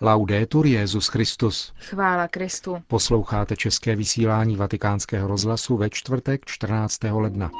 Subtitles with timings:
[0.00, 1.72] Laudetur Jezus Christus.
[1.80, 2.82] Chvála Kristu.
[2.86, 6.98] Posloucháte české vysílání Vatikánského rozhlasu ve čtvrtek 14.
[7.10, 7.50] ledna.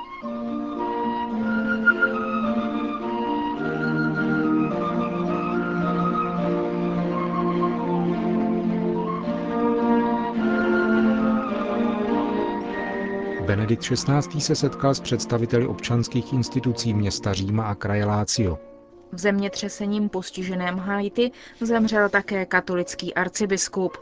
[13.47, 14.41] Benedikt XVI.
[14.41, 18.76] se setkal s představiteli občanských institucí města Říma a kraje Lácio.
[19.12, 21.30] V zemětřesením postiženém Haiti
[21.61, 23.99] zemřel také katolický arcibiskup.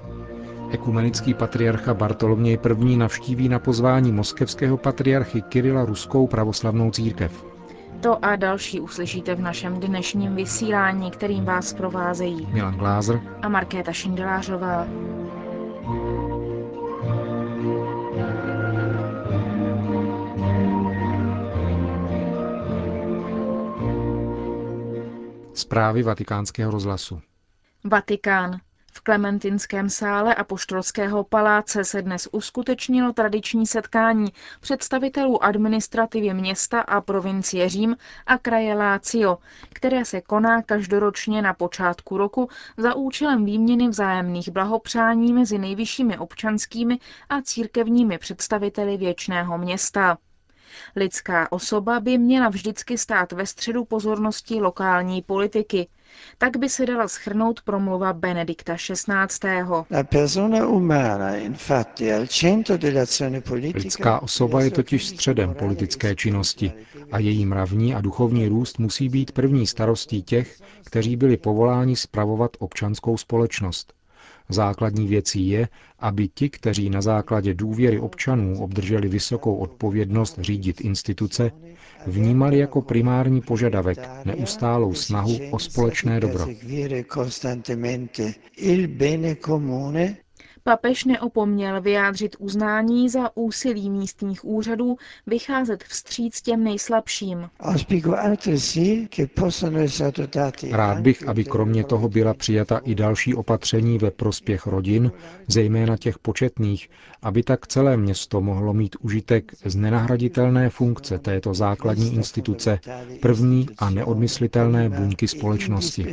[0.70, 2.96] Ekumenický patriarcha Bartoloměj I.
[2.96, 7.44] navštíví na pozvání moskevského patriarchy Kirila ruskou pravoslavnou církev.
[8.00, 13.92] To a další uslyšíte v našem dnešním vysílání, kterým vás provázejí Milan Glázer a Markéta
[13.92, 14.86] Šindelářová.
[25.54, 27.20] Zprávy vatikánského rozhlasu.
[27.84, 28.60] Vatikán.
[28.92, 37.68] V Klementinském sále Apoštolského paláce se dnes uskutečnilo tradiční setkání představitelů administrativy města a provincie
[37.68, 37.96] Řím
[38.26, 39.38] a kraje Lácio,
[39.72, 46.98] které se koná každoročně na počátku roku za účelem výměny vzájemných blahopřání mezi nejvyššími občanskými
[47.28, 50.18] a církevními představiteli věčného města.
[50.96, 55.88] Lidská osoba by měla vždycky stát ve středu pozornosti lokální politiky.
[56.38, 59.34] Tak by se dala schrnout promluva Benedikta XVI.
[63.74, 66.72] Lidská osoba je totiž středem politické činnosti
[67.12, 72.50] a její mravní a duchovní růst musí být první starostí těch, kteří byli povoláni spravovat
[72.58, 73.92] občanskou společnost.
[74.48, 81.50] Základní věcí je, aby ti, kteří na základě důvěry občanů obdrželi vysokou odpovědnost řídit instituce,
[82.06, 86.46] vnímali jako primární požadavek neustálou snahu o společné dobro.
[90.66, 97.48] Papež neopomněl vyjádřit uznání za úsilí místních úřadů vycházet vstříc těm nejslabším.
[100.72, 105.12] Rád bych, aby kromě toho byla přijata i další opatření ve prospěch rodin,
[105.48, 106.90] zejména těch početných,
[107.22, 112.78] aby tak celé město mohlo mít užitek z nenahraditelné funkce této základní instituce,
[113.22, 116.06] první a neodmyslitelné buňky společnosti.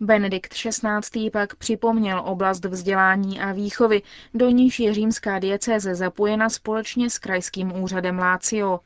[0.00, 1.30] Benedikt XVI.
[1.30, 4.02] pak připomněl oblast vzdělání a výchovy,
[4.34, 8.80] do níž je římská diecéze zapojena společně s krajským úřadem Lácio.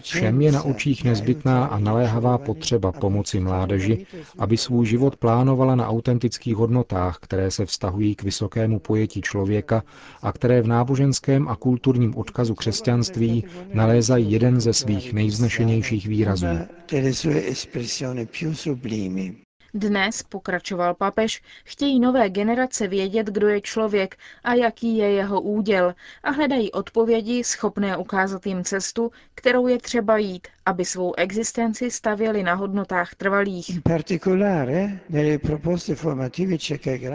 [0.00, 4.06] Všem je na očích nezbytná a naléhavá potřeba pomoci mládeži,
[4.38, 9.82] aby svůj život plánovala na autentických hodnotách, které se vztahují k vysokému pojetí člověka
[10.22, 13.44] a které v náboženském a kulturním odkazu křesťanství
[13.74, 16.46] nalézají jeden ze svých nejvznešenějších výrazů.
[19.74, 25.94] Dnes, pokračoval papež, chtějí nové generace vědět, kdo je člověk a jaký je jeho úděl
[26.22, 32.42] a hledají odpovědi schopné ukázat jim cestu, kterou je třeba jít, aby svou existenci stavěli
[32.42, 33.80] na hodnotách trvalých.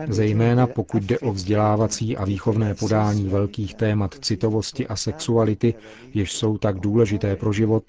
[0.10, 5.74] Zejména pokud jde o vzdělávací a výchovné podání velkých témat citovosti a sexuality,
[6.14, 7.84] jež jsou tak důležité pro život,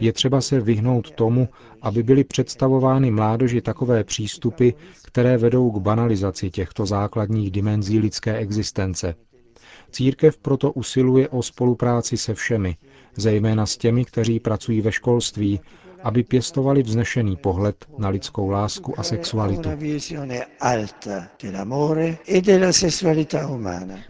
[0.00, 1.48] je třeba se vyhnout tomu,
[1.82, 4.70] aby byly představovány mládeži takové přístupy,
[5.06, 9.14] které vedou k banalizaci těchto základních dimenzí lidské existence.
[9.90, 12.76] Církev proto usiluje o spolupráci se všemi,
[13.16, 15.60] zejména s těmi, kteří pracují ve školství,
[16.02, 19.68] aby pěstovali vznešený pohled na lidskou lásku a sexualitu.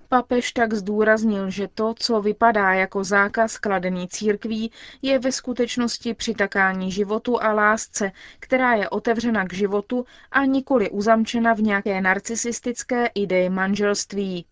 [0.09, 4.73] Papež tak zdůraznil, že to, co vypadá jako zákaz kladený církví,
[5.03, 11.55] je ve skutečnosti přitakání životu a lásce, která je otevřena k životu a nikoli uzamčena
[11.55, 14.47] v nějaké narcisistické ideji manželství.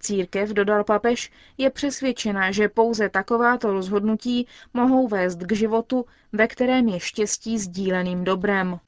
[0.00, 6.88] Církev, dodal papež, je přesvědčena, že pouze takováto rozhodnutí mohou vést k životu, ve kterém
[6.88, 8.78] je štěstí sdíleným dobrem.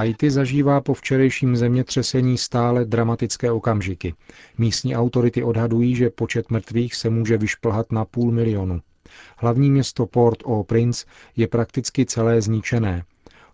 [0.00, 4.14] Haiti zažívá po včerejším zemětřesení stále dramatické okamžiky.
[4.58, 8.80] Místní autority odhadují, že počet mrtvých se může vyšplhat na půl milionu.
[9.36, 13.04] Hlavní město Port-au-Prince je prakticky celé zničené.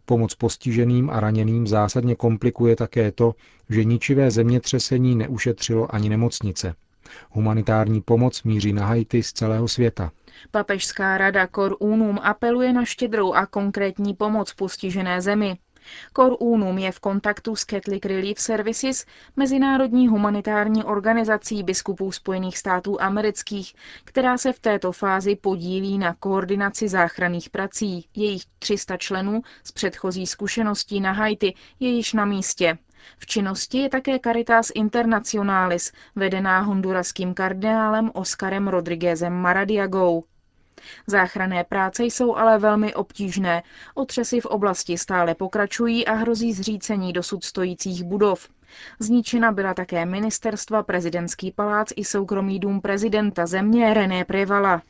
[0.04, 3.34] Pomoc postiženým a raněným zásadně komplikuje také to,
[3.70, 6.74] že ničivé zemětřesení neušetřilo ani nemocnice.
[7.30, 10.10] Humanitární pomoc míří na Haiti z celého světa.
[10.50, 15.58] Papežská rada Cor Unum apeluje na štědrou a konkrétní pomoc postižené zemi.
[16.16, 19.06] Cor Unum je v kontaktu s Catholic Relief Services,
[19.36, 23.74] mezinárodní humanitární organizací biskupů Spojených států amerických,
[24.04, 28.08] která se v této fázi podílí na koordinaci záchranných prací.
[28.14, 32.78] Jejich 300 členů z předchozí zkušeností na Haiti je již na místě.
[33.18, 40.24] V činnosti je také Caritas Internationalis, vedená honduraským kardinálem Oskarem Rodriguezem Maradiagou.
[41.06, 43.62] Záchranné práce jsou ale velmi obtížné.
[43.94, 48.48] Otřesy v oblasti stále pokračují a hrozí zřícení dosud stojících budov.
[49.00, 54.82] Zničena byla také ministerstva, prezidentský palác i soukromý dům prezidenta země René Prevala.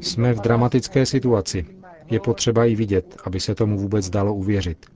[0.00, 1.66] Jsme v dramatické situaci.
[2.10, 4.86] Je potřeba ji vidět, aby se tomu vůbec dalo uvěřit.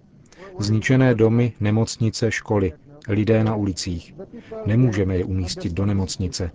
[0.59, 2.73] Zničené domy, nemocnice, školy,
[3.09, 4.15] lidé na ulicích.
[4.67, 6.51] Nemůžeme je umístit do nemocnice.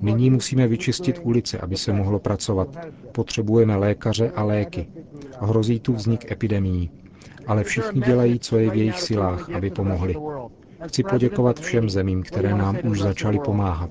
[0.00, 2.68] Nyní musíme vyčistit ulice, aby se mohlo pracovat.
[3.12, 4.86] Potřebujeme lékaře a léky.
[5.40, 6.90] Hrozí tu vznik epidemií.
[7.46, 10.16] Ale všichni dělají, co je v jejich silách, aby pomohli.
[10.88, 13.90] Chci poděkovat všem zemím, které nám už začaly pomáhat.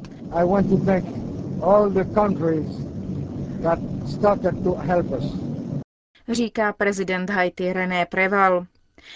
[6.31, 8.65] Říká prezident Haiti René Preval.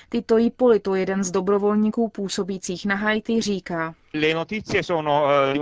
[0.10, 3.96] Tito Ipolito, jeden z dobrovolníků působících na Haiti, říká.
[4.24, 5.54] Eh,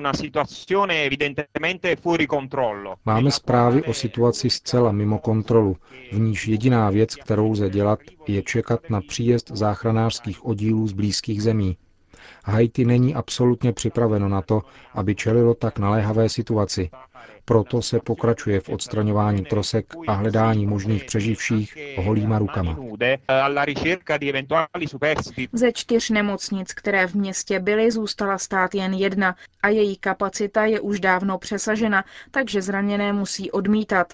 [3.06, 5.78] Máme zprávy o situaci zcela mimo kontrolu,
[6.12, 11.44] v níž jediná věc, kterou lze dělat, je čekat na příjezd záchranářských oddílů z blízkých
[11.44, 11.78] zemí.
[12.44, 14.62] Haiti není absolutně připraveno na to,
[14.94, 16.90] aby čelilo tak naléhavé situaci.
[17.46, 22.78] Proto se pokračuje v odstraňování trosek a hledání možných přeživších holýma rukama.
[25.54, 30.80] Ze čtyř nemocnic, které v městě byly, zůstala stát jen jedna a její kapacita je
[30.80, 34.14] už dávno přesažena, takže zraněné musí odmítat.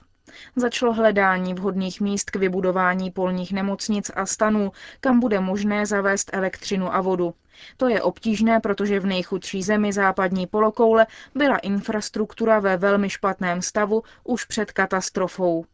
[0.56, 6.96] Začalo hledání vhodných míst k vybudování polních nemocnic a stanů, kam bude možné zavést elektřinu
[6.96, 7.34] a vodu.
[7.78, 14.04] To je obtížné, protože v nejchudší zemi západní polokoule byla infrastruktura ve velmi špatném stavu
[14.24, 15.66] už před katastrofou.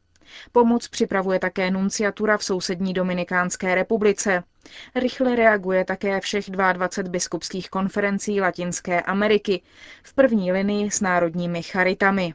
[0.52, 4.44] Pomoc připravuje také nunciatura v sousední Dominikánské republice.
[4.96, 9.62] Rychle reaguje také všech 22 biskupských konferencí Latinské Ameriky
[10.04, 12.34] v první linii s národními charitami.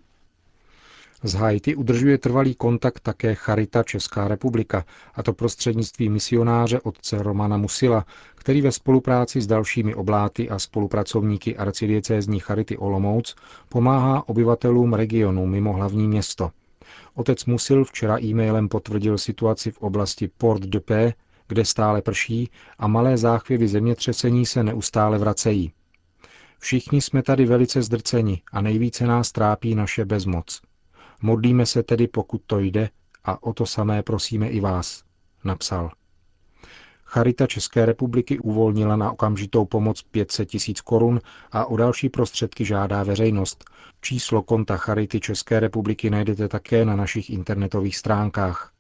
[1.25, 4.85] Z Haiti udržuje trvalý kontakt také Charita Česká republika,
[5.15, 11.57] a to prostřednictvím misionáře otce Romana Musila, který ve spolupráci s dalšími obláty a spolupracovníky
[11.57, 13.35] arcidiecézní Charity Olomouc
[13.69, 16.51] pomáhá obyvatelům regionu mimo hlavní město.
[17.15, 21.15] Otec Musil včera e-mailem potvrdil situaci v oblasti Port de Paix,
[21.49, 25.73] kde stále prší a malé záchvěvy zemětřesení se neustále vracejí.
[26.59, 30.61] Všichni jsme tady velice zdrceni a nejvíce nás trápí naše bezmoc.
[31.23, 32.91] Modlíme se tedy, pokud to jde,
[33.25, 35.05] a o to samé prosíme i vás,
[35.45, 35.91] napsal.
[37.05, 41.21] Charita České republiky uvolnila na okamžitou pomoc 500 tisíc korun
[41.53, 43.65] a o další prostředky žádá veřejnost.
[44.01, 48.72] Číslo konta Charity České republiky najdete také na našich internetových stránkách.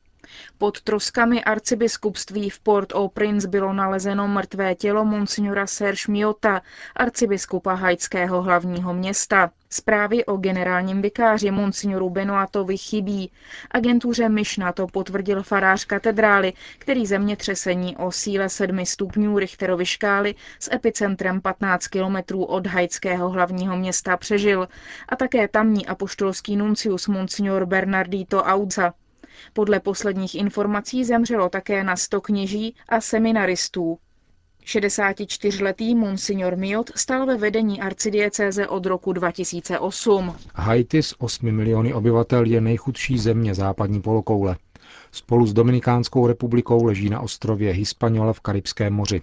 [0.58, 6.62] Pod troskami arcibiskupství v Port-au-Prince bylo nalezeno mrtvé tělo monsignora Serge Miota,
[6.96, 9.50] arcibiskupa haitského hlavního města.
[9.70, 13.30] Zprávy o generálním vikáři monsignoru Benoatovi chybí.
[13.70, 20.70] Agentuře Myšna to potvrdil farář katedrály, který zemětřesení o síle 7 stupňů Richterovy škály s
[20.72, 24.68] epicentrem 15 kilometrů od haitského hlavního města přežil
[25.08, 28.94] a také tamní apoštolský nuncius monsignor Bernardito Audza.
[29.52, 33.98] Podle posledních informací zemřelo také na 100 kněží a seminaristů.
[34.64, 40.34] 64-letý monsignor Miot stal ve vedení arcidiecéze od roku 2008.
[40.54, 44.56] Haiti s 8 miliony obyvatel je nejchudší země západní polokoule.
[45.12, 49.22] Spolu s Dominikánskou republikou leží na ostrově Hispaniola v Karibském moři.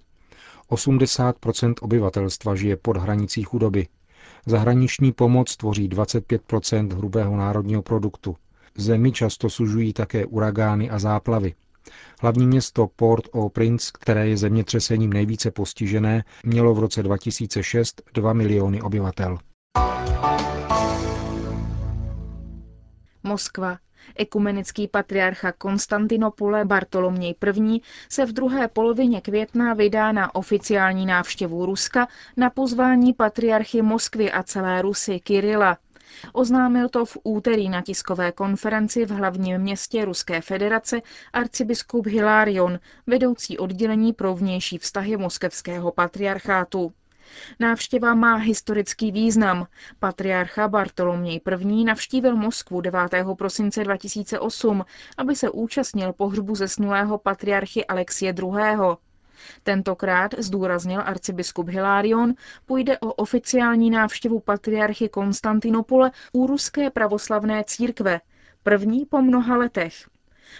[0.71, 3.87] 80% obyvatelstva žije pod hranicí chudoby.
[4.45, 8.35] Zahraniční pomoc tvoří 25% hrubého národního produktu.
[8.79, 11.53] Zemi často sužují také uragány a záplavy.
[12.21, 19.37] Hlavní město Port-au-Prince, které je zemětřesením nejvíce postižené, mělo v roce 2006 2 miliony obyvatel.
[23.23, 23.77] Moskva.
[24.15, 27.81] Ekumenický patriarcha Konstantinopole Bartoloměj I.
[28.09, 32.07] se v druhé polovině května vydá na oficiální návštěvu Ruska
[32.37, 35.77] na pozvání patriarchy Moskvy a celé Rusy Kirila.
[36.33, 41.01] Oznámil to v úterý na tiskové konferenci v hlavním městě Ruské federace
[41.33, 46.93] arcibiskup Hilarion, vedoucí oddělení pro vnější vztahy moskevského patriarchátu.
[47.59, 49.67] Návštěva má historický význam.
[49.99, 51.83] Patriarcha Bartoloměj I.
[51.83, 53.01] navštívil Moskvu 9.
[53.37, 54.85] prosince 2008,
[55.17, 58.55] aby se účastnil pohřbu zesnulého patriarchy Alexie II.
[59.63, 62.33] Tentokrát, zdůraznil arcibiskup Hilarion,
[62.65, 68.21] půjde o oficiální návštěvu patriarchy Konstantinopole u ruské pravoslavné církve,
[68.63, 70.09] první po mnoha letech.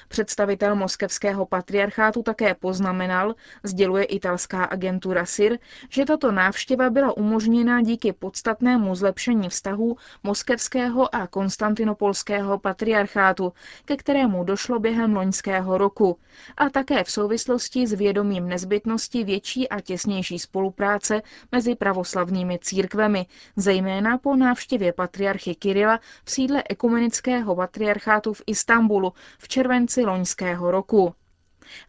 [0.08, 5.58] Představitel moskevského patriarchátu také poznamenal, sděluje italská agentura SIR,
[5.90, 13.54] že tato návštěva byla umožněna díky podstatnému zlepšení vztahů moskevského a konstantinopolského patriarchátu,
[13.86, 16.18] ke kterému došlo během loňského roku,
[16.58, 24.18] a také v souvislosti s vědomím nezbytnosti větší a těsnější spolupráce mezi pravoslavnými církvemi, zejména
[24.18, 31.16] po návštěvě patriarchy Kirila v sídle ekumenického patriarchátu v Istanbulu v červenci červenci loňského roku.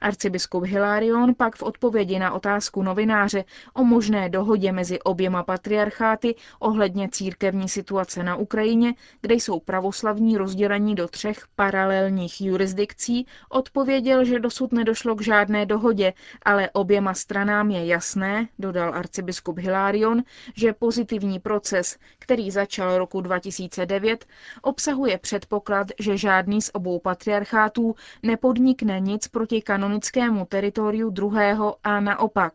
[0.01, 3.45] Arcibiskup Hilarion pak v odpovědi na otázku novináře
[3.75, 10.95] o možné dohodě mezi oběma patriarcháty ohledně církevní situace na Ukrajině, kde jsou pravoslavní rozdělení
[10.95, 17.87] do třech paralelních jurisdikcí, odpověděl, že dosud nedošlo k žádné dohodě, ale oběma stranám je
[17.87, 20.23] jasné, dodal arcibiskup Hilarion,
[20.57, 24.27] že pozitivní proces, který začal roku 2009,
[24.63, 32.53] obsahuje předpoklad, že žádný z obou patriarchátů nepodnikne nic proti kanonickému teritoriu druhého a naopak.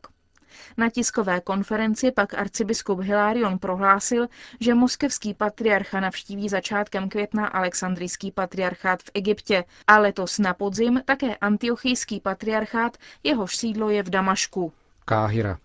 [0.77, 4.27] Na tiskové konferenci pak arcibiskup Hilarion prohlásil,
[4.59, 11.35] že moskevský patriarcha navštíví začátkem května Alexandrijský patriarchát v Egyptě a letos na podzim také
[11.35, 14.73] antiochijský patriarchát, jehož sídlo je v Damašku.
[15.05, 15.59] Káhira.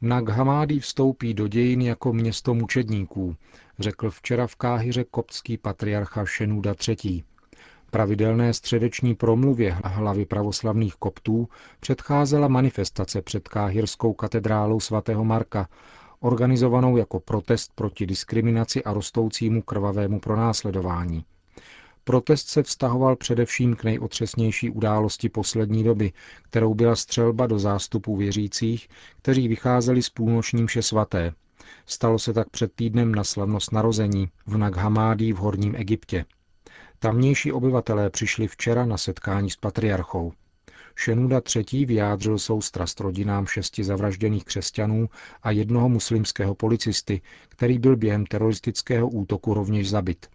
[0.00, 3.36] Nag Hamádi vstoupí do dějin jako město mučedníků,
[3.78, 7.24] řekl včera v Káhyře koptský patriarcha Šenuda III.
[7.94, 11.48] Pravidelné středeční promluvě hlavy pravoslavných koptů
[11.80, 15.68] předcházela manifestace před Káhirskou katedrálou svatého Marka,
[16.20, 21.24] organizovanou jako protest proti diskriminaci a rostoucímu krvavému pronásledování.
[22.04, 28.88] Protest se vztahoval především k nejotřesnější události poslední doby, kterou byla střelba do zástupu věřících,
[29.22, 31.32] kteří vycházeli z půlnočním vše svaté.
[31.86, 36.24] Stalo se tak před týdnem na slavnost narození v Naghamádí v Horním Egyptě.
[37.02, 40.32] Tamnější obyvatelé přišli včera na setkání s patriarchou.
[40.94, 41.84] Šenuda III.
[41.84, 45.08] vyjádřil soustrast rodinám šesti zavražděných křesťanů
[45.42, 50.26] a jednoho muslimského policisty, který byl během teroristického útoku rovněž zabit.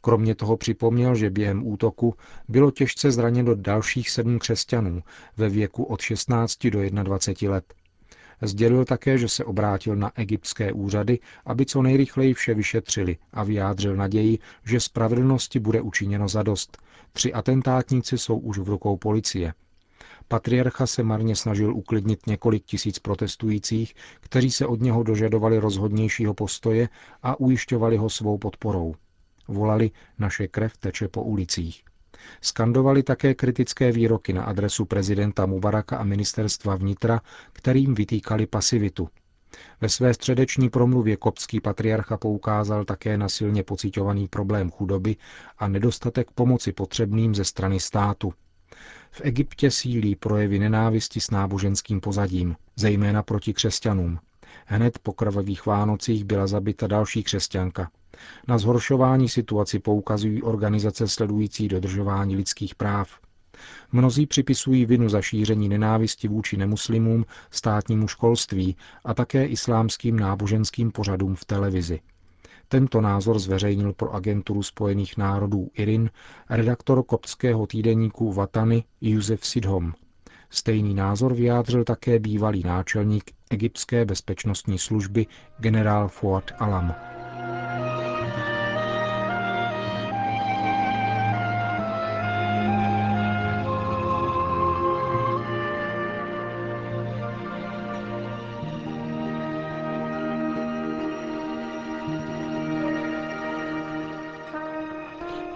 [0.00, 2.14] Kromě toho připomněl, že během útoku
[2.48, 5.02] bylo těžce zraněno dalších sedm křesťanů
[5.36, 7.74] ve věku od 16 do 21 let.
[8.42, 13.96] Sdělil také, že se obrátil na egyptské úřady, aby co nejrychleji vše vyšetřili a vyjádřil
[13.96, 16.78] naději, že spravedlnosti bude učiněno zadost.
[17.12, 19.54] Tři atentátníci jsou už v rukou policie.
[20.28, 26.88] Patriarcha se marně snažil uklidnit několik tisíc protestujících, kteří se od něho dožadovali rozhodnějšího postoje
[27.22, 28.94] a ujišťovali ho svou podporou.
[29.48, 31.82] Volali, naše krev teče po ulicích.
[32.40, 37.20] Skandovali také kritické výroky na adresu prezidenta Mubaraka a ministerstva vnitra,
[37.52, 39.08] kterým vytýkali pasivitu.
[39.80, 45.16] Ve své středeční promluvě kopský patriarcha poukázal také na silně pocitovaný problém chudoby
[45.58, 48.32] a nedostatek pomoci potřebným ze strany státu.
[49.10, 54.18] V Egyptě sílí projevy nenávisti s náboženským pozadím, zejména proti křesťanům.
[54.66, 57.90] Hned po krvavých Vánocích byla zabita další křesťanka.
[58.48, 63.08] Na zhoršování situaci poukazují organizace sledující dodržování lidských práv.
[63.92, 71.34] Mnozí připisují vinu za šíření nenávisti vůči nemuslimům, státnímu školství a také islámským náboženským pořadům
[71.34, 72.00] v televizi.
[72.68, 76.10] Tento názor zveřejnil pro agenturu Spojených národů IRIN
[76.50, 79.92] redaktor koptského týdeníku Vatany Josef Sidhom.
[80.54, 85.26] Stejný názor vyjádřil také bývalý náčelník egyptské bezpečnostní služby
[85.58, 86.94] generál Fuad Alam.